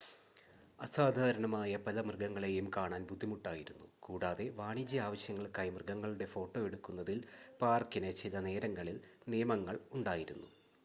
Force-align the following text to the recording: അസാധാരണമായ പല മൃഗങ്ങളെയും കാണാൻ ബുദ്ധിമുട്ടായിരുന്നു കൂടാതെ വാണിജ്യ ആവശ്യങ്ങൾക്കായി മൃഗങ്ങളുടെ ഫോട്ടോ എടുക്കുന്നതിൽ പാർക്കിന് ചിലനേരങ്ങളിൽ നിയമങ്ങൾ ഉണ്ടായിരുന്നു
അസാധാരണമായ 0.79 1.77
പല 1.77 2.01
മൃഗങ്ങളെയും 2.01 2.67
കാണാൻ 2.77 3.01
ബുദ്ധിമുട്ടായിരുന്നു 3.05 3.87
കൂടാതെ 3.99 4.45
വാണിജ്യ 4.55 5.01
ആവശ്യങ്ങൾക്കായി 5.01 5.69
മൃഗങ്ങളുടെ 5.69 6.25
ഫോട്ടോ 6.25 6.61
എടുക്കുന്നതിൽ 6.61 7.19
പാർക്കിന് 7.61 8.11
ചിലനേരങ്ങളിൽ 8.15 8.97
നിയമങ്ങൾ 9.27 9.77
ഉണ്ടായിരുന്നു 9.93 10.49